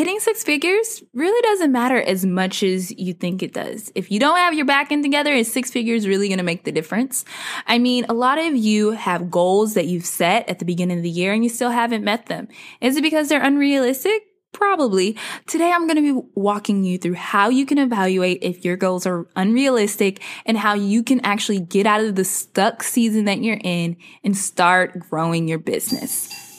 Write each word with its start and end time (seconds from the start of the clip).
hitting 0.00 0.18
six 0.18 0.42
figures 0.42 1.02
really 1.12 1.42
doesn't 1.42 1.72
matter 1.72 2.00
as 2.00 2.24
much 2.24 2.62
as 2.62 2.90
you 2.92 3.12
think 3.12 3.42
it 3.42 3.52
does. 3.52 3.92
If 3.94 4.10
you 4.10 4.18
don't 4.18 4.38
have 4.38 4.54
your 4.54 4.64
back 4.64 4.90
end 4.90 5.04
together, 5.04 5.30
is 5.30 5.52
six 5.52 5.70
figures 5.70 6.08
really 6.08 6.28
going 6.28 6.38
to 6.38 6.42
make 6.42 6.64
the 6.64 6.72
difference? 6.72 7.26
I 7.66 7.78
mean, 7.78 8.06
a 8.08 8.14
lot 8.14 8.38
of 8.38 8.56
you 8.56 8.92
have 8.92 9.30
goals 9.30 9.74
that 9.74 9.88
you've 9.88 10.06
set 10.06 10.48
at 10.48 10.58
the 10.58 10.64
beginning 10.64 10.96
of 10.96 11.02
the 11.02 11.10
year 11.10 11.34
and 11.34 11.44
you 11.44 11.50
still 11.50 11.68
haven't 11.68 12.02
met 12.02 12.26
them. 12.26 12.48
Is 12.80 12.96
it 12.96 13.02
because 13.02 13.28
they're 13.28 13.44
unrealistic? 13.44 14.22
Probably. 14.52 15.18
Today 15.46 15.70
I'm 15.70 15.86
going 15.86 16.02
to 16.02 16.14
be 16.22 16.28
walking 16.34 16.82
you 16.82 16.96
through 16.96 17.16
how 17.16 17.50
you 17.50 17.66
can 17.66 17.76
evaluate 17.76 18.38
if 18.40 18.64
your 18.64 18.78
goals 18.78 19.06
are 19.06 19.26
unrealistic 19.36 20.22
and 20.46 20.56
how 20.56 20.72
you 20.72 21.02
can 21.02 21.20
actually 21.26 21.60
get 21.60 21.84
out 21.84 22.02
of 22.02 22.14
the 22.14 22.24
stuck 22.24 22.82
season 22.82 23.26
that 23.26 23.42
you're 23.42 23.60
in 23.62 23.98
and 24.24 24.34
start 24.34 24.98
growing 25.10 25.46
your 25.46 25.58
business. 25.58 26.49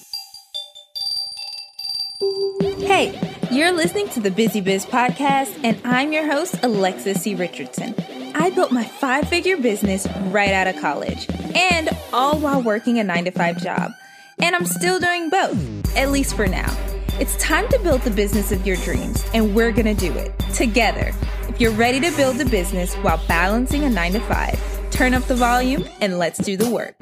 Hey, 2.61 3.19
you're 3.49 3.71
listening 3.71 4.07
to 4.09 4.19
the 4.19 4.29
Busy 4.29 4.61
Biz 4.61 4.85
podcast, 4.85 5.59
and 5.63 5.81
I'm 5.83 6.13
your 6.13 6.31
host, 6.31 6.59
Alexis 6.61 7.23
C. 7.23 7.33
Richardson. 7.33 7.95
I 8.35 8.51
built 8.51 8.71
my 8.71 8.83
five 8.83 9.27
figure 9.27 9.57
business 9.57 10.07
right 10.27 10.51
out 10.51 10.67
of 10.67 10.79
college, 10.79 11.27
and 11.55 11.89
all 12.13 12.37
while 12.37 12.61
working 12.61 12.99
a 12.99 13.03
nine 13.03 13.25
to 13.25 13.31
five 13.31 13.57
job. 13.63 13.93
And 14.37 14.55
I'm 14.55 14.67
still 14.67 14.99
doing 14.99 15.31
both, 15.31 15.97
at 15.97 16.11
least 16.11 16.35
for 16.35 16.45
now. 16.45 16.71
It's 17.19 17.35
time 17.37 17.67
to 17.69 17.79
build 17.79 18.01
the 18.01 18.11
business 18.11 18.51
of 18.51 18.67
your 18.67 18.77
dreams, 18.77 19.25
and 19.33 19.55
we're 19.55 19.71
gonna 19.71 19.95
do 19.95 20.13
it 20.13 20.37
together. 20.53 21.13
If 21.49 21.59
you're 21.59 21.71
ready 21.71 21.99
to 22.01 22.15
build 22.15 22.39
a 22.41 22.45
business 22.45 22.93
while 22.97 23.19
balancing 23.27 23.85
a 23.85 23.89
nine 23.89 24.13
to 24.13 24.19
five, 24.19 24.59
turn 24.91 25.15
up 25.15 25.23
the 25.23 25.33
volume 25.33 25.83
and 25.99 26.19
let's 26.19 26.37
do 26.37 26.57
the 26.57 26.69
work. 26.69 26.95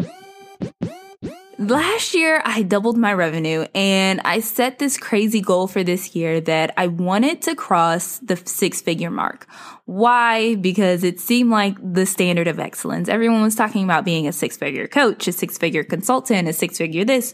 Last 1.59 2.13
year, 2.13 2.41
I 2.45 2.62
doubled 2.62 2.98
my 2.98 3.12
revenue 3.12 3.66
and 3.76 4.22
I 4.23 4.40
set 4.40 4.80
this 4.80 4.98
crazy 4.98 5.41
goal 5.41 5.67
for 5.67 5.84
this 5.84 6.16
year 6.16 6.40
that 6.40 6.73
I 6.77 6.88
wanted 6.88 7.41
to 7.41 7.54
cross 7.54 8.17
the 8.20 8.38
six 8.38 8.81
figure 8.81 9.12
mark. 9.12 9.45
Why? 9.89 10.53
Because 10.53 11.03
it 11.03 11.19
seemed 11.19 11.50
like 11.50 11.75
the 11.81 12.05
standard 12.05 12.47
of 12.47 12.59
excellence. 12.59 13.09
Everyone 13.09 13.41
was 13.41 13.55
talking 13.55 13.83
about 13.83 14.05
being 14.05 14.27
a 14.27 14.31
six 14.31 14.55
figure 14.55 14.88
coach, 14.88 15.27
a 15.27 15.31
six 15.31 15.58
figure 15.58 15.83
consultant, 15.83 16.47
a 16.47 16.53
six 16.53 16.77
figure 16.77 17.03
this. 17.03 17.33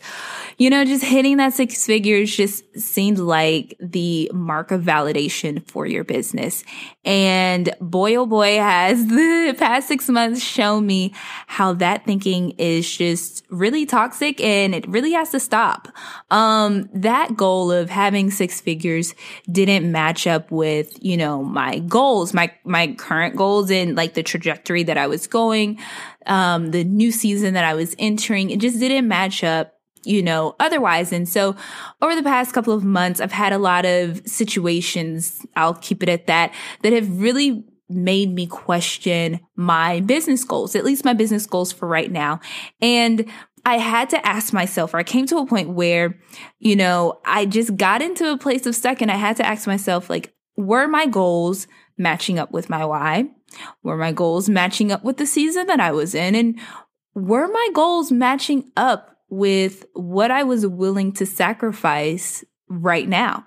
You 0.58 0.70
know, 0.70 0.86
just 0.86 1.04
hitting 1.04 1.36
that 1.36 1.52
six 1.52 1.86
figures 1.86 2.34
just 2.34 2.64
seemed 2.80 3.20
like 3.20 3.76
the 3.82 4.32
mark 4.34 4.72
of 4.72 4.84
validation 4.84 5.70
for 5.70 5.86
your 5.86 6.06
business. 6.06 6.64
And 7.04 7.76
boy, 7.82 8.16
oh 8.16 8.26
boy, 8.26 8.56
has 8.56 9.06
the 9.08 9.54
past 9.60 9.90
six 9.90 10.08
months 10.08 10.42
shown 10.42 10.86
me 10.86 11.14
how 11.48 11.74
that 11.74 12.06
thinking 12.06 12.52
is 12.52 12.90
just 12.90 13.46
really 13.50 13.86
toxic 13.86 14.40
and 14.40 14.74
it 14.74 14.88
really 14.88 15.12
has 15.12 15.32
to 15.32 15.42
stop. 15.42 15.90
Um, 16.32 16.90
that 16.94 17.36
goal 17.36 17.74
of 17.74 17.90
having 17.90 18.32
six 18.32 18.62
figures 18.62 19.14
didn't 19.52 19.92
match 19.92 20.26
up 20.26 20.52
with, 20.52 20.98
you 21.04 21.18
know, 21.18 21.44
my 21.44 21.80
goals, 21.80 22.34
my 22.34 22.45
my 22.46 22.88
my 22.88 22.94
current 22.94 23.36
goals 23.36 23.72
and 23.72 23.96
like 23.96 24.14
the 24.14 24.24
trajectory 24.24 24.84
that 24.84 24.98
I 24.98 25.08
was 25.08 25.28
going, 25.28 25.80
um, 26.26 26.72
the 26.72 26.84
new 26.84 27.12
season 27.12 27.54
that 27.54 27.66
I 27.66 27.74
was 27.74 27.96
entering, 28.00 28.50
it 28.50 28.60
just 28.60 28.80
didn't 28.80 29.08
match 29.08 29.44
up 29.44 29.72
you 30.08 30.22
know, 30.22 30.56
otherwise. 30.60 31.12
And 31.12 31.28
so 31.28 31.56
over 32.02 32.16
the 32.16 32.22
past 32.22 32.54
couple 32.54 32.74
of 32.74 32.84
months, 32.84 33.20
I've 33.20 33.32
had 33.32 33.54
a 33.54 33.58
lot 33.58 33.86
of 33.86 34.22
situations, 34.28 35.46
I'll 35.56 35.74
keep 35.74 36.04
it 36.04 36.10
at 36.10 36.28
that, 36.28 36.54
that 36.84 36.94
have 36.94 37.20
really 37.20 37.66
made 37.90 38.34
me 38.34 38.48
question 38.48 39.40
my 39.56 40.00
business 40.02 40.44
goals, 40.44 40.76
at 40.76 40.86
least 40.86 41.06
my 41.06 41.14
business 41.14 41.46
goals 41.46 41.72
for 41.72 41.88
right 41.88 42.12
now. 42.12 42.40
And 42.82 43.26
I 43.66 43.78
had 43.78 44.10
to 44.12 44.26
ask 44.26 44.54
myself, 44.54 44.94
or 44.94 44.98
I 44.98 45.04
came 45.04 45.26
to 45.28 45.38
a 45.38 45.46
point 45.46 45.70
where, 45.70 46.20
you 46.60 46.76
know, 46.76 47.20
I 47.26 47.46
just 47.46 47.76
got 47.76 48.02
into 48.02 48.32
a 48.32 48.38
place 48.38 48.66
of 48.66 48.76
stuck 48.76 49.02
and 49.02 49.12
I 49.12 49.16
had 49.16 49.38
to 49.38 49.46
ask 49.46 49.66
myself, 49.66 50.10
like, 50.10 50.34
were 50.56 50.88
my 50.88 51.08
goals 51.08 51.68
matching 51.98 52.40
up 52.40 52.52
with 52.52 52.70
my 52.70 52.86
why? 52.86 53.30
Were 53.84 53.98
my 53.98 54.12
goals 54.12 54.50
matching 54.50 54.92
up 54.92 55.04
with 55.04 55.18
the 55.18 55.26
season 55.26 55.68
that 55.68 55.80
I 55.80 55.92
was 55.92 56.14
in? 56.14 56.36
And 56.36 56.60
were 57.14 57.48
my 57.48 57.70
goals 57.74 58.12
matching 58.12 58.72
up 58.76 59.18
with 59.30 59.86
what 59.94 60.32
I 60.32 60.44
was 60.44 60.68
willing 60.68 61.14
to 61.14 61.26
sacrifice 61.26 62.44
right 62.68 63.08
now? 63.08 63.46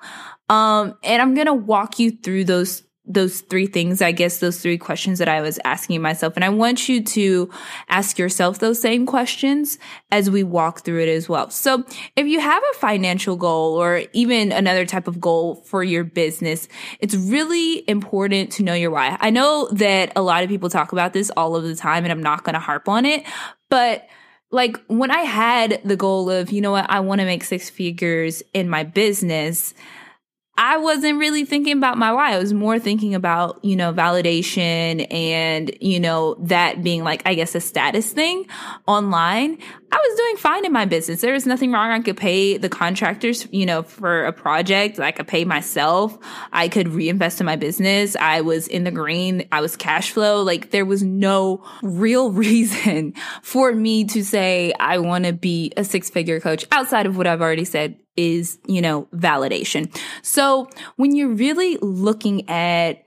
Um, 0.49 0.97
and 1.03 1.21
I'm 1.21 1.35
going 1.35 1.47
to 1.47 1.55
walk 1.55 1.99
you 1.99 2.11
through 2.11 2.45
those 2.45 2.83
those 3.09 3.41
three 3.41 3.67
things, 3.67 4.03
I 4.03 4.13
guess 4.13 4.39
those 4.39 4.61
three 4.61 4.77
questions 4.77 5.19
that 5.19 5.29
I 5.29 5.41
was 5.41 5.59
asking 5.65 6.03
myself. 6.03 6.35
And 6.37 6.45
I 6.45 6.51
want 6.51 6.89
you 6.89 7.03
to 7.03 7.51
ask 7.89 8.19
yourself 8.19 8.59
those 8.59 8.81
same 8.81 9.07
questions 9.07 9.79
as 10.11 10.31
we 10.31 10.45
walk 10.45 10.83
through 10.85 11.03
it 11.03 11.09
as 11.09 11.29
well. 11.29 11.51
So 11.51 11.85
if 12.17 12.27
you 12.27 12.39
have 12.39 12.63
a 12.63 12.79
financial 12.79 13.37
goal 13.37 13.81
or 13.83 14.03
even 14.13 14.53
another 14.53 14.85
type 14.85 15.09
of 15.09 15.21
goal 15.21 15.57
for 15.65 15.83
your 15.83 16.05
business, 16.05 16.69
it's 17.01 17.15
really 17.15 17.89
important 17.89 18.53
to 18.53 18.63
know 18.63 18.75
your 18.75 18.91
why. 18.91 19.17
I 19.21 19.31
know 19.31 19.69
that 19.73 20.13
a 20.15 20.23
lot 20.23 20.43
of 20.43 20.51
people 20.51 20.69
talk 20.69 20.93
about 20.93 21.15
this 21.15 21.31
all 21.37 21.57
of 21.57 21.65
the 21.65 21.75
time 21.75 22.05
and 22.05 22.13
I'm 22.13 22.23
not 22.23 22.45
going 22.45 22.55
to 22.55 22.61
harp 22.61 22.89
on 22.89 23.07
it, 23.07 23.25
but 23.71 24.07
like 24.51 24.79
when 24.87 25.11
I 25.11 25.21
had 25.21 25.81
the 25.85 25.97
goal 25.97 26.31
of, 26.31 26.53
you 26.53 26.61
know 26.61 26.73
what, 26.73 26.91
I 26.91 27.01
want 27.01 27.21
to 27.21 27.27
make 27.27 27.45
six 27.45 27.69
figures 27.69 28.43
in 28.55 28.69
my 28.69 28.85
business, 28.85 29.75
I 30.61 30.77
wasn't 30.79 31.21
really 31.21 31.45
thinking 31.45 31.79
about 31.79 31.99
my 31.99 32.13
why. 32.13 32.35
I 32.35 32.39
was 32.39 32.53
more 32.53 32.81
thinking 32.81 33.15
about, 33.15 33.65
you 33.65 33.77
know, 33.77 33.93
validation 33.93 35.07
and, 35.09 35.71
you 35.81 36.01
know, 36.01 36.35
that 36.41 36.83
being 36.83 37.05
like, 37.05 37.23
I 37.25 37.35
guess 37.35 37.55
a 37.55 37.61
status 37.61 38.13
thing 38.13 38.45
online. 38.85 39.59
I 39.93 39.97
was 39.97 40.19
doing 40.19 40.37
fine 40.37 40.67
in 40.67 40.73
my 40.73 40.85
business. 40.85 41.21
There 41.21 41.33
was 41.33 41.47
nothing 41.47 41.71
wrong. 41.71 41.93
I 41.93 42.01
could 42.01 42.17
pay 42.17 42.59
the 42.59 42.69
contractors, 42.69 43.47
you 43.53 43.67
know, 43.67 43.85
for 43.85 44.27
a 44.27 44.33
project. 44.33 44.99
I 44.99 45.13
could 45.13 45.29
pay 45.29 45.45
myself. 45.45 46.19
I 46.53 46.69
could 46.69 46.89
reinvest 46.89 47.39
in 47.39 47.47
my 47.47 47.57
business. 47.57 48.17
I 48.17 48.41
was 48.41 48.67
in 48.67 48.83
the 48.83 48.91
green. 48.91 49.47
I 49.53 49.61
was 49.61 49.77
cash 49.77 50.11
flow. 50.11 50.43
Like 50.43 50.73
there 50.73 50.85
was 50.85 51.05
no 51.05 51.65
real 51.83 52.33
reason 52.33 53.15
for 53.43 53.73
me 53.73 54.07
to 54.07 54.25
say 54.25 54.73
I 54.81 54.99
want 54.99 55.25
to 55.25 55.33
be 55.33 55.73
a 55.77 55.85
six 55.85 56.11
figure 56.11 56.41
coach 56.41 56.67
outside 56.73 57.07
of 57.07 57.17
what 57.17 57.29
I've 57.29 57.41
already 57.41 57.65
said 57.65 57.97
is, 58.19 58.59
you 58.67 58.83
know, 58.83 59.07
validation. 59.15 59.89
So 60.23 60.69
when 60.97 61.15
you're 61.15 61.29
really 61.29 61.79
looking 61.81 62.49
at 62.51 63.05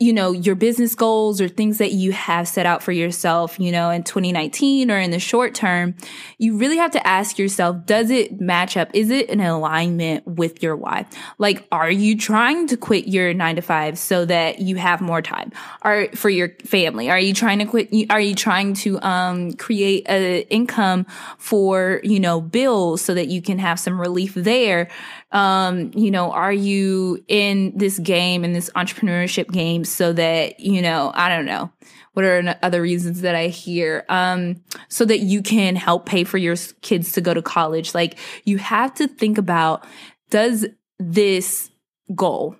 you 0.00 0.14
know, 0.14 0.32
your 0.32 0.54
business 0.54 0.94
goals 0.94 1.42
or 1.42 1.48
things 1.48 1.76
that 1.76 1.92
you 1.92 2.10
have 2.10 2.48
set 2.48 2.64
out 2.64 2.82
for 2.82 2.90
yourself, 2.90 3.60
you 3.60 3.70
know, 3.70 3.90
in 3.90 4.02
2019 4.02 4.90
or 4.90 4.98
in 4.98 5.10
the 5.10 5.18
short 5.18 5.54
term, 5.54 5.94
you 6.38 6.56
really 6.56 6.78
have 6.78 6.90
to 6.92 7.06
ask 7.06 7.38
yourself, 7.38 7.84
does 7.84 8.08
it 8.08 8.40
match 8.40 8.78
up? 8.78 8.88
Is 8.94 9.10
it 9.10 9.28
in 9.28 9.40
alignment 9.40 10.26
with 10.26 10.62
your 10.62 10.74
why? 10.74 11.04
Like, 11.36 11.68
are 11.70 11.90
you 11.90 12.16
trying 12.16 12.66
to 12.68 12.78
quit 12.78 13.08
your 13.08 13.34
nine 13.34 13.56
to 13.56 13.62
five 13.62 13.98
so 13.98 14.24
that 14.24 14.60
you 14.60 14.76
have 14.76 15.02
more 15.02 15.20
time 15.20 15.52
or 15.84 16.08
for 16.14 16.30
your 16.30 16.48
family? 16.64 17.10
Are 17.10 17.20
you 17.20 17.34
trying 17.34 17.58
to 17.58 17.66
quit? 17.66 17.90
Are 18.08 18.20
you 18.20 18.34
trying 18.34 18.72
to, 18.76 18.98
um, 19.02 19.52
create 19.52 20.04
an 20.08 20.44
income 20.48 21.04
for, 21.36 22.00
you 22.04 22.20
know, 22.20 22.40
bills 22.40 23.02
so 23.02 23.12
that 23.12 23.28
you 23.28 23.42
can 23.42 23.58
have 23.58 23.78
some 23.78 24.00
relief 24.00 24.32
there? 24.32 24.88
Um, 25.32 25.92
you 25.94 26.10
know, 26.10 26.32
are 26.32 26.52
you 26.52 27.22
in 27.28 27.76
this 27.76 27.98
game, 27.98 28.44
in 28.44 28.54
this 28.54 28.70
entrepreneurship 28.70 29.52
game 29.52 29.84
so 29.90 30.12
that, 30.12 30.60
you 30.60 30.82
know, 30.82 31.12
I 31.14 31.28
don't 31.28 31.46
know, 31.46 31.70
what 32.12 32.24
are 32.24 32.56
other 32.62 32.82
reasons 32.82 33.20
that 33.20 33.34
I 33.34 33.48
hear? 33.48 34.04
Um, 34.08 34.62
so 34.88 35.04
that 35.04 35.20
you 35.20 35.42
can 35.42 35.76
help 35.76 36.06
pay 36.06 36.24
for 36.24 36.38
your 36.38 36.56
kids 36.82 37.12
to 37.12 37.20
go 37.20 37.34
to 37.34 37.42
college. 37.42 37.94
Like 37.94 38.18
you 38.44 38.58
have 38.58 38.94
to 38.94 39.06
think 39.06 39.38
about, 39.38 39.86
does 40.30 40.66
this 40.98 41.70
goal, 42.14 42.56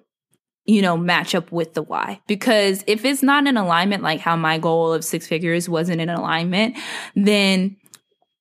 you 0.65 0.83
know, 0.83 0.97
match 0.97 1.35
up 1.35 1.51
with 1.51 1.75
the 1.75 1.83
why. 1.83 2.21
Because 2.27 2.85
if 2.87 3.05
it's 3.05 3.23
not 3.23 3.47
in 3.47 3.57
alignment, 3.57 4.03
like 4.03 4.21
how 4.21 4.37
my 4.37 4.59
goal 4.59 4.93
of 4.93 5.05
six 5.05 5.27
figures 5.27 5.69
wasn't 5.69 6.01
in 6.01 6.09
alignment, 6.09 6.77
then 7.17 7.77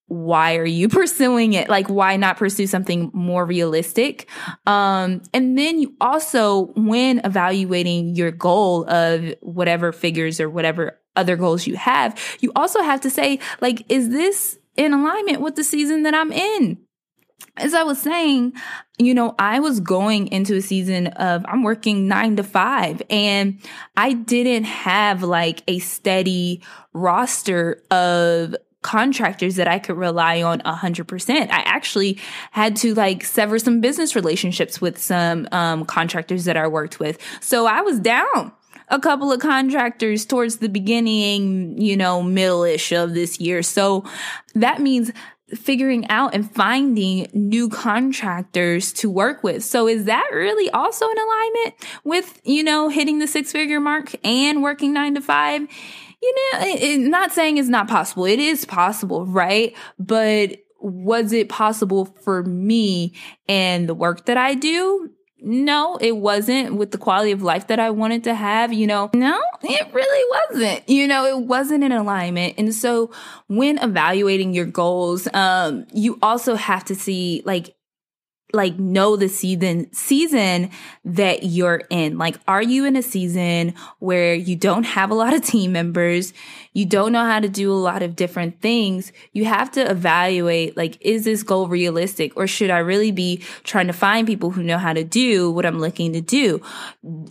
why 0.09 0.57
are 0.57 0.65
you 0.65 0.89
pursuing 0.89 1.53
it? 1.53 1.69
Like, 1.69 1.87
why 1.87 2.17
not 2.17 2.37
pursue 2.37 2.67
something 2.67 3.09
more 3.13 3.45
realistic? 3.45 4.27
Um, 4.65 5.21
and 5.33 5.57
then 5.57 5.79
you 5.79 5.95
also, 6.01 6.67
when 6.75 7.21
evaluating 7.23 8.15
your 8.15 8.31
goal 8.31 8.89
of 8.89 9.33
whatever 9.41 9.91
figures 9.91 10.39
or 10.39 10.49
whatever 10.49 10.99
other 11.15 11.35
goals 11.35 11.65
you 11.65 11.75
have, 11.77 12.19
you 12.41 12.51
also 12.55 12.81
have 12.81 13.01
to 13.01 13.09
say, 13.09 13.39
like, 13.61 13.89
is 13.89 14.09
this 14.09 14.59
in 14.75 14.93
alignment 14.93 15.41
with 15.41 15.55
the 15.55 15.63
season 15.63 16.03
that 16.03 16.13
I'm 16.13 16.31
in? 16.31 16.77
As 17.55 17.73
I 17.73 17.83
was 17.83 18.01
saying, 18.01 18.53
you 18.97 19.13
know, 19.13 19.35
I 19.37 19.59
was 19.59 19.79
going 19.79 20.27
into 20.27 20.55
a 20.55 20.61
season 20.61 21.07
of 21.07 21.45
I'm 21.47 21.63
working 21.63 22.07
nine 22.07 22.35
to 22.37 22.43
five 22.43 23.01
and 23.09 23.59
I 23.97 24.13
didn't 24.13 24.65
have 24.65 25.23
like 25.23 25.63
a 25.67 25.79
steady 25.79 26.61
roster 26.93 27.81
of 27.91 28.55
contractors 28.81 29.55
that 29.57 29.67
I 29.67 29.79
could 29.79 29.97
rely 29.97 30.41
on 30.41 30.61
a 30.63 30.73
hundred 30.73 31.07
percent. 31.07 31.51
I 31.51 31.59
actually 31.61 32.19
had 32.51 32.75
to 32.77 32.93
like 32.93 33.23
sever 33.23 33.59
some 33.59 33.81
business 33.81 34.15
relationships 34.15 34.79
with 34.79 34.97
some 34.97 35.47
um, 35.51 35.85
contractors 35.85 36.45
that 36.45 36.55
I 36.55 36.67
worked 36.67 36.99
with. 36.99 37.17
So 37.41 37.65
I 37.65 37.81
was 37.81 37.99
down 37.99 38.53
a 38.87 38.99
couple 38.99 39.31
of 39.31 39.39
contractors 39.39 40.25
towards 40.25 40.57
the 40.57 40.69
beginning, 40.69 41.79
you 41.79 41.95
know, 41.95 42.23
middle-ish 42.23 42.91
of 42.91 43.13
this 43.13 43.39
year. 43.39 43.61
So 43.61 44.03
that 44.55 44.81
means 44.81 45.11
figuring 45.53 46.07
out 46.09 46.33
and 46.33 46.49
finding 46.49 47.27
new 47.33 47.69
contractors 47.69 48.93
to 48.93 49.09
work 49.09 49.43
with. 49.43 49.63
So 49.63 49.87
is 49.87 50.05
that 50.05 50.29
really 50.31 50.69
also 50.69 51.09
in 51.09 51.17
alignment 51.17 51.75
with, 52.03 52.39
you 52.43 52.63
know, 52.63 52.89
hitting 52.89 53.19
the 53.19 53.27
six 53.27 53.51
figure 53.51 53.79
mark 53.79 54.13
and 54.23 54.63
working 54.63 54.93
nine 54.93 55.15
to 55.15 55.21
five? 55.21 55.67
You 56.21 56.35
know, 56.35 56.59
it, 56.67 56.81
it, 56.81 56.99
not 56.99 57.31
saying 57.31 57.57
it's 57.57 57.69
not 57.69 57.87
possible. 57.87 58.25
It 58.25 58.39
is 58.39 58.65
possible, 58.65 59.25
right? 59.25 59.75
But 59.97 60.57
was 60.81 61.31
it 61.33 61.49
possible 61.49 62.05
for 62.23 62.43
me 62.43 63.13
and 63.47 63.87
the 63.87 63.95
work 63.95 64.25
that 64.25 64.37
I 64.37 64.55
do? 64.55 65.09
No, 65.41 65.97
it 66.01 66.17
wasn't 66.17 66.75
with 66.75 66.91
the 66.91 66.97
quality 66.97 67.31
of 67.31 67.41
life 67.41 67.67
that 67.67 67.79
I 67.79 67.91
wanted 67.91 68.25
to 68.25 68.35
have. 68.35 68.73
You 68.73 68.87
know, 68.87 69.09
no, 69.13 69.41
it 69.63 69.93
really 69.93 70.39
wasn't. 70.51 70.89
You 70.89 71.07
know, 71.07 71.25
it 71.25 71.45
wasn't 71.45 71.83
in 71.83 71.93
alignment. 71.93 72.55
And 72.57 72.75
so 72.75 73.11
when 73.47 73.77
evaluating 73.77 74.53
your 74.53 74.65
goals, 74.65 75.29
um, 75.33 75.85
you 75.93 76.19
also 76.21 76.55
have 76.55 76.83
to 76.85 76.95
see 76.95 77.41
like 77.45 77.73
like 78.51 78.79
know 78.79 79.15
the 79.15 79.29
season 79.29 79.91
season 79.93 80.71
that 81.05 81.43
you're 81.43 81.83
in. 81.89 82.17
Like 82.17 82.37
are 82.47 82.63
you 82.63 82.85
in 82.85 82.95
a 82.95 83.03
season 83.03 83.75
where 83.99 84.33
you 84.33 84.55
don't 84.55 84.85
have 84.85 85.11
a 85.11 85.13
lot 85.13 85.33
of 85.33 85.43
team 85.43 85.71
members, 85.71 86.33
you 86.73 86.85
don't 86.85 87.11
know 87.11 87.23
how 87.23 87.39
to 87.39 87.49
do 87.49 87.71
a 87.71 87.73
lot 87.73 88.01
of 88.01 88.15
different 88.15 88.59
things? 88.59 89.11
You 89.33 89.45
have 89.45 89.71
to 89.71 89.89
evaluate 89.89 90.75
like 90.75 90.97
is 91.01 91.25
this 91.25 91.43
goal 91.43 91.67
realistic 91.67 92.35
or 92.35 92.47
should 92.47 92.71
I 92.71 92.79
really 92.79 93.11
be 93.11 93.43
trying 93.63 93.87
to 93.87 93.93
find 93.93 94.25
people 94.25 94.49
who 94.49 94.63
know 94.63 94.79
how 94.79 94.93
to 94.93 95.03
do 95.03 95.51
what 95.51 95.65
I'm 95.65 95.79
looking 95.79 96.13
to 96.13 96.21
do? 96.21 96.61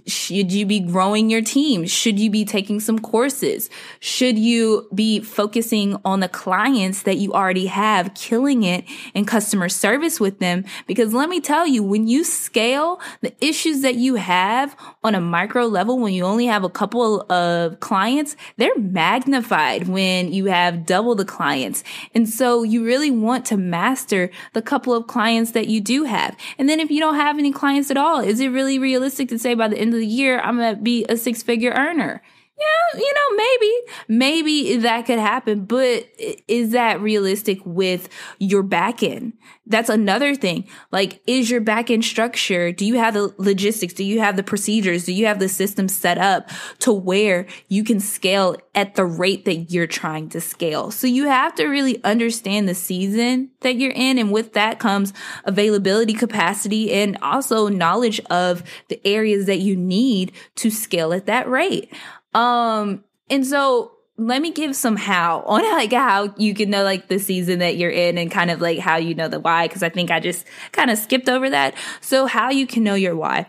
Should 0.07 0.53
you 0.53 0.67
be 0.67 0.81
growing 0.81 1.31
your 1.31 1.43
team? 1.43 1.85
Should 1.87 2.21
you 2.21 2.31
be 2.31 2.45
taking 2.45 2.79
some 2.79 2.99
courses? 3.01 3.71
Should 3.99 4.39
you 4.39 4.89
be 4.95 5.21
focusing 5.21 5.97
on 6.05 6.21
the 6.21 6.29
clients 6.29 7.03
that 7.03 7.17
you 7.17 7.33
already 7.33 7.67
have, 7.67 8.15
killing 8.15 8.63
it 8.63 8.85
in 9.15 9.25
customer 9.25 9.69
service 9.69 10.21
with 10.21 10.39
them 10.39 10.65
because 10.87 11.08
because 11.09 11.19
let 11.19 11.31
me 11.31 11.41
tell 11.41 11.67
you, 11.67 11.83
when 11.83 12.07
you 12.07 12.23
scale 12.23 13.01
the 13.23 13.33
issues 13.43 13.81
that 13.81 13.95
you 13.95 14.17
have 14.17 14.77
on 15.03 15.15
a 15.15 15.21
micro 15.23 15.65
level, 15.65 15.99
when 15.99 16.13
you 16.13 16.23
only 16.23 16.45
have 16.45 16.65
a 16.65 16.69
couple 16.69 17.23
of 17.33 17.81
clients, 17.81 18.37
they're 18.59 18.77
magnified 18.77 19.89
when 19.89 20.35
you 20.35 20.47
have 20.47 20.85
double 20.85 21.15
the 21.15 21.25
clients. 21.25 21.83
And 22.15 22.29
so 22.29 22.63
you 22.63 22.85
really 22.85 23.11
want 23.11 23.47
to 23.47 23.57
master 23.57 24.31
the 24.53 24.61
couple 24.61 24.93
of 24.93 25.07
clients 25.07 25.53
that 25.53 25.69
you 25.69 25.81
do 25.81 26.05
have. 26.05 26.37
And 26.59 26.69
then 26.69 26.79
if 26.79 26.91
you 26.91 27.01
don't 27.01 27.15
have 27.15 27.39
any 27.39 27.53
clients 27.53 27.91
at 27.91 27.97
all, 27.97 28.21
is 28.21 28.39
it 28.39 28.49
really 28.49 28.79
realistic 28.79 29.31
to 29.31 29.39
say 29.39 29.55
by 29.55 29.69
the 29.69 29.79
end 29.79 29.95
of 29.95 30.01
the 30.01 30.07
year, 30.07 30.41
I'm 30.41 30.59
going 30.59 30.77
to 30.77 30.83
be 30.83 31.07
a 31.09 31.17
six 31.17 31.43
figure 31.43 31.71
earner? 31.71 32.21
Yeah, 32.59 33.01
you 33.01 33.15
know, 33.15 33.37
maybe, 33.37 33.73
maybe 34.09 34.77
that 34.79 35.07
could 35.07 35.21
happen, 35.21 35.65
but 35.65 36.09
is 36.49 36.73
that 36.73 37.01
realistic 37.01 37.61
with 37.65 38.09
your 38.39 38.65
back 38.65 39.03
end? 39.05 39.35
That's 39.65 39.91
another 39.91 40.35
thing. 40.35 40.67
Like, 40.91 41.21
is 41.27 41.51
your 41.51 41.61
back 41.61 41.91
end 41.91 42.05
structure? 42.05 42.73
Do 42.73 42.85
you 42.85 42.97
have 42.97 43.15
the 43.15 43.33
logistics? 43.39 43.95
Do 43.95 44.03
you 44.03 44.21
have 44.21 44.37
the 44.37 44.43
procedures? 44.43 45.05
Do 45.05 45.13
you 45.13 45.27
have 45.27 45.39
the 45.39 45.49
system 45.49 45.87
set 45.89 46.19
up 46.19 46.51
to 46.81 46.93
where 46.93 47.47
you 47.69 47.85
can 47.85 48.01
scale 48.01 48.57
at 48.75 48.97
the 48.97 49.05
rate 49.05 49.45
that 49.45 49.71
you're 49.71 49.87
trying 49.87 50.29
to 50.31 50.41
scale? 50.41 50.91
So 50.91 51.07
you 51.07 51.27
have 51.27 51.55
to 51.57 51.67
really 51.67 52.03
understand 52.03 52.69
the 52.69 52.75
season 52.75 53.51
that 53.61 53.77
you're 53.77 53.93
in. 53.93 54.19
And 54.19 54.33
with 54.33 54.55
that 54.55 54.81
comes 54.81 55.13
availability, 55.45 56.15
capacity, 56.15 56.93
and 56.93 57.19
also 57.23 57.69
knowledge 57.69 58.21
of 58.31 58.65
the 58.89 59.01
areas 59.07 59.47
that 59.47 59.59
you 59.59 59.77
need 59.77 60.33
to 60.57 60.71
scale 60.71 61.13
at 61.13 61.27
that 61.27 61.49
rate. 61.49 61.93
Um, 62.35 63.05
and 63.31 63.47
so 63.47 63.93
let 64.17 64.43
me 64.43 64.51
give 64.51 64.75
some 64.75 64.97
how 64.97 65.41
on 65.47 65.63
like 65.63 65.93
how 65.93 66.35
you 66.37 66.55
can 66.55 66.71
know 66.71 66.83
like 66.83 67.09
the 67.09 67.19
season 67.19 67.61
that 67.61 67.77
you're 67.77 67.91
in 67.91 68.19
and 68.19 68.31
kind 68.31 68.51
of 68.51 68.61
like 68.61 68.79
how 68.79 68.97
you 68.97 69.15
know 69.15 69.29
the 69.29 69.41
why 69.41 69.67
because 69.67 69.83
I 69.83 69.89
think 69.89 70.11
I 70.11 70.21
just 70.21 70.45
kind 70.73 70.91
of 70.91 70.99
skipped 70.99 71.29
over 71.29 71.49
that. 71.51 71.75
So 72.01 72.27
how 72.27 72.51
you 72.51 72.67
can 72.67 72.85
know 72.85 72.95
your 72.95 73.17
why 73.17 73.47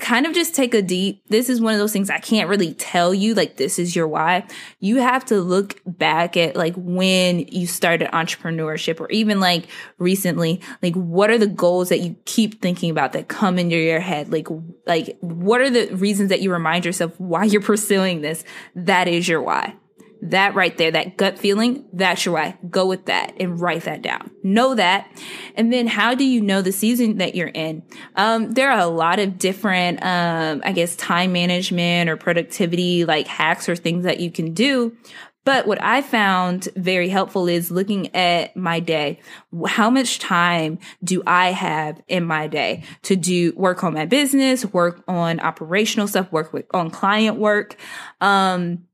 kind 0.00 0.26
of 0.26 0.32
just 0.34 0.54
take 0.54 0.74
a 0.74 0.82
deep 0.82 1.22
this 1.28 1.48
is 1.48 1.60
one 1.60 1.74
of 1.74 1.80
those 1.80 1.92
things 1.92 2.10
i 2.10 2.18
can't 2.18 2.48
really 2.48 2.74
tell 2.74 3.12
you 3.14 3.34
like 3.34 3.56
this 3.56 3.78
is 3.78 3.94
your 3.96 4.08
why. 4.08 4.46
You 4.80 4.96
have 4.96 5.24
to 5.26 5.40
look 5.40 5.80
back 5.86 6.36
at 6.36 6.56
like 6.56 6.74
when 6.76 7.40
you 7.40 7.66
started 7.66 8.08
entrepreneurship 8.10 9.00
or 9.00 9.10
even 9.10 9.40
like 9.40 9.66
recently. 9.98 10.60
Like 10.82 10.94
what 10.94 11.30
are 11.30 11.38
the 11.38 11.46
goals 11.46 11.88
that 11.88 12.00
you 12.00 12.16
keep 12.24 12.60
thinking 12.60 12.90
about 12.90 13.12
that 13.12 13.28
come 13.28 13.58
into 13.58 13.76
your 13.76 14.00
head? 14.00 14.32
Like 14.32 14.48
like 14.86 15.16
what 15.20 15.60
are 15.60 15.70
the 15.70 15.94
reasons 15.94 16.28
that 16.30 16.40
you 16.40 16.52
remind 16.52 16.84
yourself 16.84 17.18
why 17.18 17.44
you're 17.44 17.60
pursuing 17.72 18.20
this? 18.20 18.44
That 18.74 19.08
is 19.08 19.28
your 19.28 19.42
why 19.42 19.74
that 20.22 20.54
right 20.54 20.76
there, 20.76 20.90
that 20.90 21.16
gut 21.16 21.38
feeling, 21.38 21.84
that's 21.92 22.24
your 22.24 22.34
why. 22.34 22.58
Go 22.68 22.86
with 22.86 23.06
that 23.06 23.34
and 23.40 23.60
write 23.60 23.84
that 23.84 24.02
down. 24.02 24.30
Know 24.42 24.74
that. 24.74 25.10
And 25.54 25.72
then 25.72 25.86
how 25.86 26.14
do 26.14 26.24
you 26.24 26.40
know 26.40 26.62
the 26.62 26.72
season 26.72 27.18
that 27.18 27.34
you're 27.34 27.48
in? 27.48 27.82
Um, 28.16 28.52
there 28.52 28.70
are 28.70 28.80
a 28.80 28.86
lot 28.86 29.18
of 29.18 29.38
different, 29.38 30.02
um, 30.02 30.62
I 30.64 30.72
guess 30.72 30.96
time 30.96 31.32
management 31.32 32.10
or 32.10 32.16
productivity 32.16 33.04
like 33.04 33.26
hacks 33.26 33.68
or 33.68 33.76
things 33.76 34.04
that 34.04 34.20
you 34.20 34.30
can 34.30 34.52
do. 34.52 34.96
But 35.44 35.66
what 35.66 35.82
I 35.82 36.02
found 36.02 36.68
very 36.76 37.08
helpful 37.08 37.48
is 37.48 37.70
looking 37.70 38.14
at 38.14 38.54
my 38.56 38.78
day. 38.78 39.20
How 39.66 39.88
much 39.88 40.18
time 40.18 40.78
do 41.02 41.22
I 41.26 41.52
have 41.52 42.02
in 42.08 42.24
my 42.24 42.46
day 42.46 42.84
to 43.04 43.16
do 43.16 43.54
work 43.56 43.82
on 43.82 43.94
my 43.94 44.04
business, 44.04 44.66
work 44.66 45.02
on 45.08 45.40
operational 45.40 46.08
stuff, 46.08 46.30
work 46.30 46.52
with, 46.52 46.66
on 46.74 46.90
client 46.90 47.38
work? 47.38 47.76
Um, 48.20 48.84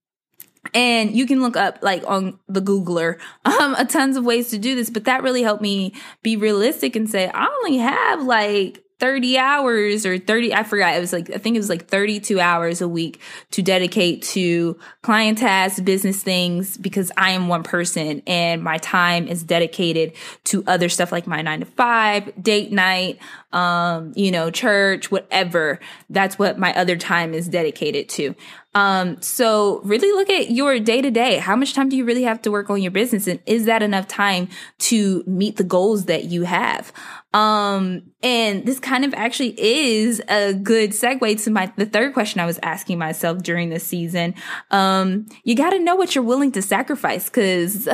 and 0.74 1.14
you 1.14 1.26
can 1.26 1.40
look 1.40 1.56
up 1.56 1.78
like 1.82 2.02
on 2.06 2.38
the 2.48 2.60
Googler, 2.60 3.18
um, 3.44 3.74
a 3.76 3.84
tons 3.84 4.16
of 4.16 4.24
ways 4.24 4.48
to 4.50 4.58
do 4.58 4.74
this, 4.74 4.90
but 4.90 5.04
that 5.04 5.22
really 5.22 5.42
helped 5.42 5.62
me 5.62 5.94
be 6.22 6.36
realistic 6.36 6.96
and 6.96 7.08
say, 7.08 7.30
I 7.32 7.46
only 7.46 7.78
have 7.78 8.22
like 8.22 8.82
30 8.98 9.36
hours 9.36 10.06
or 10.06 10.16
30 10.16 10.54
i 10.54 10.62
forgot 10.62 10.96
it 10.96 11.00
was 11.00 11.12
like 11.12 11.30
i 11.30 11.36
think 11.36 11.54
it 11.54 11.58
was 11.58 11.68
like 11.68 11.86
32 11.86 12.40
hours 12.40 12.80
a 12.80 12.88
week 12.88 13.20
to 13.50 13.60
dedicate 13.60 14.22
to 14.22 14.78
client 15.02 15.36
tasks 15.36 15.80
business 15.80 16.22
things 16.22 16.78
because 16.78 17.12
i 17.18 17.32
am 17.32 17.48
one 17.48 17.62
person 17.62 18.22
and 18.26 18.62
my 18.62 18.78
time 18.78 19.28
is 19.28 19.42
dedicated 19.42 20.14
to 20.44 20.64
other 20.66 20.88
stuff 20.88 21.12
like 21.12 21.26
my 21.26 21.42
nine 21.42 21.60
to 21.60 21.66
five 21.66 22.32
date 22.42 22.72
night 22.72 23.18
um 23.52 24.12
you 24.16 24.30
know 24.30 24.50
church 24.50 25.10
whatever. 25.10 25.80
That's 26.10 26.38
what 26.38 26.58
my 26.58 26.74
other 26.74 26.96
time 26.96 27.32
is 27.32 27.48
dedicated 27.48 28.08
to 28.10 28.34
um, 28.76 29.22
so 29.22 29.80
really 29.84 30.12
look 30.12 30.28
at 30.28 30.50
your 30.50 30.78
day 30.78 31.00
to 31.00 31.10
day. 31.10 31.38
How 31.38 31.56
much 31.56 31.72
time 31.72 31.88
do 31.88 31.96
you 31.96 32.04
really 32.04 32.24
have 32.24 32.42
to 32.42 32.50
work 32.50 32.68
on 32.68 32.82
your 32.82 32.90
business? 32.90 33.26
And 33.26 33.40
is 33.46 33.64
that 33.64 33.82
enough 33.82 34.06
time 34.06 34.50
to 34.80 35.24
meet 35.26 35.56
the 35.56 35.64
goals 35.64 36.04
that 36.04 36.24
you 36.24 36.42
have? 36.42 36.92
Um, 37.32 38.12
and 38.22 38.66
this 38.66 38.78
kind 38.78 39.06
of 39.06 39.14
actually 39.14 39.58
is 39.58 40.20
a 40.28 40.52
good 40.52 40.90
segue 40.90 41.42
to 41.44 41.50
my, 41.50 41.72
the 41.76 41.86
third 41.86 42.12
question 42.12 42.38
I 42.38 42.44
was 42.44 42.58
asking 42.62 42.98
myself 42.98 43.42
during 43.42 43.70
this 43.70 43.86
season. 43.86 44.34
Um, 44.70 45.24
you 45.42 45.54
got 45.54 45.70
to 45.70 45.78
know 45.78 45.96
what 45.96 46.14
you're 46.14 46.22
willing 46.22 46.52
to 46.52 46.60
sacrifice 46.60 47.30
because 47.30 47.86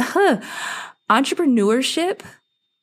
entrepreneurship 1.09 2.23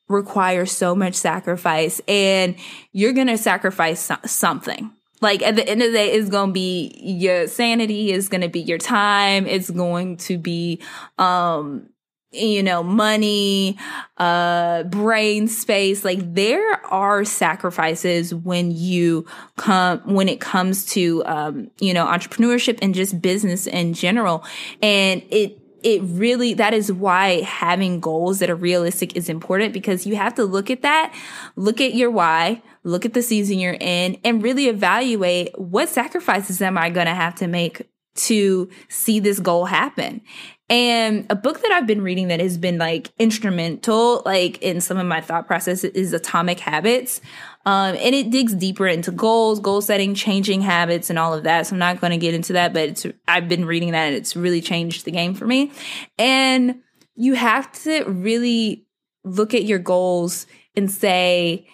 requires 0.08 0.72
so 0.72 0.94
much 0.94 1.16
sacrifice 1.16 2.00
and 2.08 2.56
you're 2.92 3.12
going 3.12 3.26
to 3.26 3.36
sacrifice 3.36 4.00
so- 4.00 4.16
something 4.24 4.90
like 5.20 5.42
at 5.42 5.56
the 5.56 5.68
end 5.68 5.82
of 5.82 5.92
the 5.92 5.98
day, 5.98 6.12
it's 6.12 6.30
going 6.30 6.50
to 6.50 6.52
be 6.52 6.98
your 7.02 7.46
sanity, 7.46 8.12
it's 8.12 8.28
going 8.28 8.40
to 8.40 8.48
be 8.48 8.60
your 8.60 8.78
time, 8.78 9.46
it's 9.46 9.70
going 9.70 10.16
to 10.18 10.38
be, 10.38 10.80
um, 11.18 11.88
you 12.32 12.62
know, 12.62 12.82
money, 12.82 13.76
uh, 14.16 14.84
brain 14.84 15.48
space. 15.48 16.04
Like 16.04 16.34
there 16.34 16.86
are 16.86 17.24
sacrifices 17.24 18.32
when 18.32 18.70
you 18.70 19.26
come, 19.56 19.98
when 20.04 20.28
it 20.28 20.40
comes 20.40 20.86
to, 20.92 21.24
um, 21.26 21.70
you 21.80 21.92
know, 21.92 22.06
entrepreneurship 22.06 22.78
and 22.82 22.94
just 22.94 23.20
business 23.20 23.66
in 23.66 23.94
general. 23.94 24.44
And 24.80 25.22
it, 25.30 25.59
it 25.82 26.00
really 26.04 26.54
that 26.54 26.74
is 26.74 26.92
why 26.92 27.40
having 27.42 28.00
goals 28.00 28.38
that 28.38 28.50
are 28.50 28.56
realistic 28.56 29.16
is 29.16 29.28
important 29.28 29.72
because 29.72 30.06
you 30.06 30.16
have 30.16 30.34
to 30.34 30.44
look 30.44 30.70
at 30.70 30.82
that 30.82 31.14
look 31.56 31.80
at 31.80 31.94
your 31.94 32.10
why 32.10 32.62
look 32.84 33.04
at 33.04 33.14
the 33.14 33.22
season 33.22 33.58
you're 33.58 33.76
in 33.80 34.18
and 34.24 34.42
really 34.42 34.68
evaluate 34.68 35.58
what 35.58 35.88
sacrifices 35.88 36.60
am 36.62 36.76
i 36.78 36.90
going 36.90 37.06
to 37.06 37.14
have 37.14 37.34
to 37.34 37.46
make 37.46 37.88
to 38.26 38.68
see 38.88 39.20
this 39.20 39.40
goal 39.40 39.66
happen 39.66 40.22
and 40.70 41.26
a 41.28 41.34
book 41.34 41.60
that 41.62 41.72
I've 41.72 41.88
been 41.88 42.00
reading 42.00 42.28
that 42.28 42.38
has 42.38 42.56
been 42.56 42.78
like 42.78 43.10
instrumental, 43.18 44.22
like 44.24 44.62
in 44.62 44.80
some 44.80 44.98
of 44.98 45.06
my 45.06 45.20
thought 45.20 45.48
process 45.48 45.82
is 45.82 46.12
Atomic 46.12 46.60
Habits. 46.60 47.20
Um, 47.66 47.96
and 47.96 48.14
it 48.14 48.30
digs 48.30 48.54
deeper 48.54 48.86
into 48.86 49.10
goals, 49.10 49.58
goal 49.58 49.82
setting, 49.82 50.14
changing 50.14 50.62
habits 50.62 51.10
and 51.10 51.18
all 51.18 51.34
of 51.34 51.42
that. 51.42 51.66
So 51.66 51.74
I'm 51.74 51.80
not 51.80 52.00
going 52.00 52.12
to 52.12 52.16
get 52.16 52.34
into 52.34 52.52
that, 52.52 52.72
but 52.72 52.90
it's, 52.90 53.06
I've 53.26 53.48
been 53.48 53.64
reading 53.64 53.90
that 53.90 54.06
and 54.06 54.14
it's 54.14 54.36
really 54.36 54.60
changed 54.60 55.04
the 55.04 55.10
game 55.10 55.34
for 55.34 55.44
me. 55.44 55.72
And 56.16 56.80
you 57.16 57.34
have 57.34 57.70
to 57.82 58.04
really 58.04 58.86
look 59.24 59.54
at 59.54 59.64
your 59.64 59.80
goals 59.80 60.46
and 60.76 60.88
say, 60.88 61.66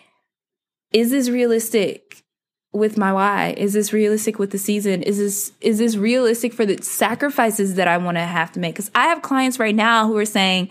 is 0.92 1.10
this 1.10 1.28
realistic? 1.28 2.24
With 2.76 2.96
my 2.96 3.12
why? 3.12 3.54
Is 3.56 3.72
this 3.72 3.92
realistic 3.92 4.38
with 4.38 4.50
the 4.50 4.58
season? 4.58 5.02
Is 5.02 5.18
this 5.18 5.52
is 5.60 5.78
this 5.78 5.96
realistic 5.96 6.52
for 6.52 6.66
the 6.66 6.82
sacrifices 6.82 7.74
that 7.74 7.88
I 7.88 7.98
want 7.98 8.16
to 8.16 8.24
have 8.24 8.52
to 8.52 8.60
make? 8.60 8.76
Cuz 8.76 8.90
I 8.94 9.06
have 9.06 9.22
clients 9.22 9.58
right 9.58 9.74
now 9.74 10.06
who 10.06 10.16
are 10.16 10.24
saying 10.24 10.68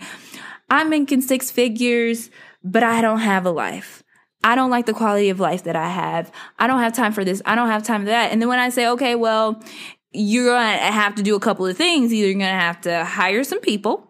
I'm 0.70 0.90
making 0.90 1.20
six 1.20 1.50
figures, 1.50 2.30
but 2.64 2.82
I 2.82 3.00
don't 3.00 3.20
have 3.20 3.46
a 3.46 3.50
life. 3.50 4.02
I 4.42 4.54
don't 4.54 4.70
like 4.70 4.86
the 4.86 4.94
quality 4.94 5.28
of 5.30 5.40
life 5.40 5.64
that 5.64 5.76
I 5.76 5.88
have. 5.88 6.30
I 6.58 6.66
don't 6.66 6.80
have 6.80 6.92
time 6.92 7.12
for 7.12 7.24
this. 7.24 7.42
I 7.44 7.54
don't 7.54 7.68
have 7.68 7.82
time 7.82 8.02
for 8.02 8.10
that. 8.10 8.30
And 8.30 8.40
then 8.40 8.48
when 8.48 8.60
I 8.60 8.68
say, 8.68 8.86
okay, 8.88 9.16
well, 9.16 9.60
you're 10.12 10.46
going 10.46 10.78
to 10.78 10.84
have 10.84 11.16
to 11.16 11.22
do 11.22 11.34
a 11.34 11.40
couple 11.40 11.66
of 11.66 11.76
things. 11.76 12.12
Either 12.12 12.28
you're 12.28 12.38
going 12.38 12.54
to 12.54 12.60
have 12.60 12.80
to 12.82 13.04
hire 13.04 13.42
some 13.42 13.60
people 13.60 14.05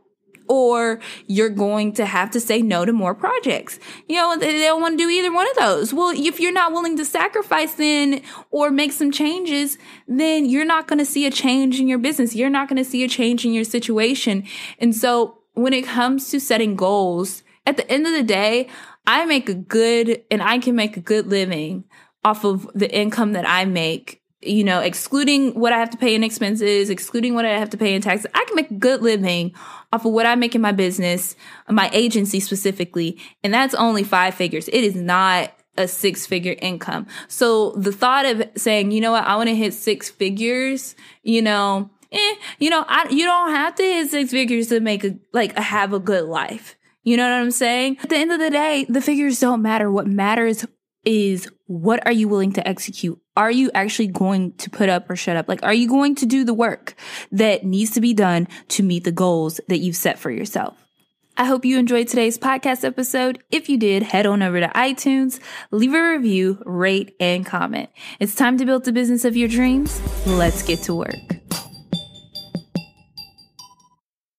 or 0.49 1.01
you're 1.27 1.51
going 1.51 1.93
to 1.95 2.07
have 2.07 2.31
to 2.33 2.41
say 2.41 2.63
no 2.63 2.85
to 2.85 2.93
more 2.93 3.15
projects. 3.15 3.79
You 4.09 4.17
know, 4.17 4.37
they 4.37 4.59
don't 4.59 4.81
want 4.81 4.99
to 4.99 5.05
do 5.05 5.11
either 5.11 5.33
one 5.33 5.49
of 5.51 5.57
those. 5.57 5.93
Well, 5.93 6.13
if 6.17 6.41
you're 6.41 6.53
not 6.53 6.73
willing 6.73 6.97
to 6.97 7.05
sacrifice 7.05 7.75
then 7.75 8.23
or 8.51 8.71
make 8.71 8.93
some 8.93 9.11
changes, 9.11 9.79
then 10.07 10.47
you're 10.47 10.65
not 10.65 10.87
going 10.87 10.99
to 10.99 11.07
see 11.07 11.27
a 11.27 11.31
change 11.31 11.81
in 11.81 11.89
your 11.89 11.99
business. 11.99 12.35
You're 12.35 12.51
not 12.51 12.69
going 12.69 12.83
to 12.83 12.89
see 12.89 13.05
a 13.05 13.09
change 13.09 13.45
in 13.45 13.53
your 13.53 13.65
situation. 13.65 14.45
And 14.79 14.95
so 14.95 15.39
when 15.55 15.73
it 15.73 15.87
comes 15.87 16.31
to 16.31 16.41
setting 16.41 16.77
goals, 16.77 17.43
at 17.67 17.77
the 17.77 17.91
end 17.91 18.07
of 18.07 18.13
the 18.13 18.23
day, 18.23 18.69
I 19.07 19.25
make 19.25 19.49
a 19.49 19.55
good 19.55 20.23
and 20.31 20.43
I 20.43 20.59
can 20.59 20.75
make 20.75 20.97
a 20.97 21.01
good 21.01 21.27
living 21.27 21.85
off 22.25 22.45
of 22.45 22.71
the 22.75 22.93
income 22.93 23.33
that 23.33 23.49
I 23.49 23.65
make 23.65 24.23
you 24.47 24.65
know, 24.65 24.81
excluding 24.81 25.59
what 25.59 25.73
I 25.73 25.79
have 25.79 25.91
to 25.91 25.97
pay 25.97 26.15
in 26.15 26.25
expenses, 26.25 26.91
excluding 26.91 27.35
what 27.35 27.45
I 27.45 27.59
have 27.59 27.71
to 27.71 27.77
pay 27.77 27.95
in 27.95 28.03
taxes, 28.03 28.31
I 28.35 28.45
can 28.45 28.57
make 28.57 28.71
a 28.71 28.75
good 28.75 29.03
living 29.03 29.55
off 29.93 30.05
of 30.05 30.13
what 30.13 30.27
I 30.27 30.35
make 30.35 30.55
in 30.55 30.61
my 30.61 30.73
business, 30.73 31.37
my 31.69 31.91
agency 31.93 32.41
specifically. 32.41 33.19
And 33.43 33.53
that's 33.53 33.75
only 33.75 34.05
five 34.05 34.35
figures. 34.35 34.69
It 34.69 34.85
is 34.85 34.95
not 34.95 35.53
a 35.77 35.87
six 35.87 36.27
figure 36.27 36.57
income. 36.61 37.07
So 37.29 37.73
the 37.73 37.93
thought 37.93 38.27
of 38.27 38.49
saying, 38.57 38.91
you 38.91 39.01
know 39.01 39.13
what, 39.13 39.25
I 39.25 39.37
want 39.37 39.49
to 39.49 39.57
hit 39.57 39.75
six 39.75 40.11
figures, 40.11 40.95
you 41.23 41.43
know, 41.43 41.91
eh, 42.13 42.35
you 42.59 42.71
know, 42.71 42.85
I, 42.89 43.09
you 43.11 43.25
don't 43.25 43.51
have 43.51 43.75
to 43.77 43.83
hit 43.83 44.11
six 44.11 44.31
figures 44.31 44.69
to 44.69 44.81
make 44.81 45.05
a, 45.05 45.17
like, 45.33 45.57
a, 45.57 45.63
have 45.63 45.93
a 45.93 45.99
good 45.99 46.25
life. 46.25 46.77
You 47.05 47.17
know 47.17 47.25
what 47.25 47.41
I'm 47.41 47.51
saying? 47.51 47.99
At 48.03 48.09
the 48.09 48.17
end 48.17 48.33
of 48.33 48.41
the 48.41 48.51
day, 48.51 48.85
the 48.89 49.01
figures 49.01 49.39
don't 49.39 49.63
matter. 49.63 49.91
What 49.91 50.07
matters 50.09 50.67
is 51.05 51.49
what 51.67 52.07
are 52.07 52.13
you 52.13 52.29
willing 52.29 52.53
to 52.53 52.67
execute? 52.67 53.21
Are 53.37 53.51
you 53.51 53.71
actually 53.75 54.09
going 54.09 54.53
to 54.55 54.71
put 54.71 54.89
up 54.89 55.11
or 55.11 55.17
shut 55.17 55.37
up? 55.37 55.49
Like, 55.49 55.63
are 55.63 55.75
you 55.75 55.89
going 55.89 56.15
to 56.17 56.27
do 56.27 56.45
the 56.45 56.55
work 56.55 56.95
that 57.33 57.65
needs 57.65 57.93
to 57.93 58.01
be 58.01 58.15
done 58.15 58.49
to 58.69 58.83
meet 58.83 59.05
the 59.05 59.13
goals 59.13 59.61
that 59.69 59.79
you've 59.79 59.97
set 59.97 60.19
for 60.19 60.31
yourself? 60.31 60.77
I 61.39 61.45
hope 61.45 61.67
you 61.67 61.79
enjoyed 61.79 62.09
today's 62.09 62.39
podcast 62.39 62.83
episode. 62.83 63.43
If 63.51 63.69
you 63.69 63.77
did, 63.77 64.03
head 64.03 64.25
on 64.25 64.43
over 64.43 64.59
to 64.59 64.69
iTunes, 64.69 65.39
leave 65.71 65.93
a 65.93 66.13
review, 66.13 66.63
rate, 66.65 67.15
and 67.21 67.45
comment. 67.45 67.91
It's 68.19 68.35
time 68.35 68.57
to 68.57 68.65
build 68.65 68.85
the 68.85 68.93
business 68.93 69.27
of 69.27 69.37
your 69.37 69.49
dreams. 69.49 70.01
Let's 70.27 70.63
get 70.63 70.79
to 70.85 70.95
work. 70.95 71.36